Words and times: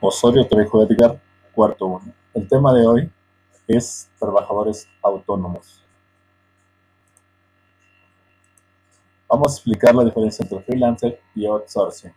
Osorio 0.00 0.46
Trejo 0.46 0.82
Edgar, 0.82 1.20
cuarto 1.52 1.86
uno. 1.86 2.12
El 2.34 2.46
tema 2.48 2.72
de 2.74 2.86
hoy 2.86 3.10
es 3.66 4.10
trabajadores 4.18 4.88
autónomos. 5.02 5.82
Vamos 9.28 9.52
a 9.52 9.56
explicar 9.56 9.94
la 9.94 10.04
diferencia 10.04 10.42
entre 10.42 10.60
freelancer 10.60 11.20
y 11.34 11.46
outsourcing. 11.46 12.12